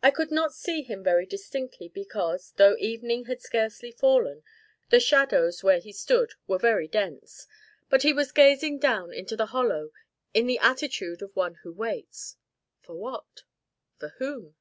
I 0.00 0.12
could 0.12 0.30
not 0.30 0.54
see 0.54 0.82
him 0.82 1.02
very 1.02 1.26
distinctly 1.26 1.88
because, 1.88 2.52
though 2.52 2.76
evening 2.76 3.24
had 3.24 3.42
scarcely 3.42 3.90
fallen, 3.90 4.44
the 4.90 5.00
shadows, 5.00 5.64
where 5.64 5.80
he 5.80 5.92
stood, 5.92 6.34
were 6.46 6.56
very 6.56 6.86
dense, 6.86 7.48
but 7.88 8.02
he 8.04 8.12
was 8.12 8.30
gazing 8.30 8.78
down 8.78 9.12
into 9.12 9.34
the 9.34 9.46
Hollow 9.46 9.90
in 10.32 10.46
the 10.46 10.60
attitude 10.60 11.20
of 11.20 11.34
one 11.34 11.56
who 11.64 11.72
waits. 11.72 12.36
For 12.82 12.94
what? 12.94 13.42
for 13.98 14.10
whom? 14.18 14.54